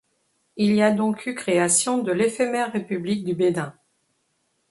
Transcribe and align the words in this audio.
Il 0.57 0.73
y 0.73 0.81
a 0.81 0.89
donc 0.89 1.27
eu 1.27 1.35
création 1.35 1.99
de 2.01 2.11
l’éphémère 2.11 2.71
République 2.73 3.23
du 3.23 3.35
Benin. 3.35 3.75